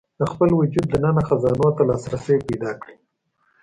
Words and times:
د 0.19 0.21
خپل 0.31 0.49
وجود 0.59 0.85
دننه 0.93 1.21
خزانو 1.29 1.69
ته 1.77 1.83
لاسرسی 1.89 2.37
پيدا 2.47 2.71
کړي. 2.81 2.95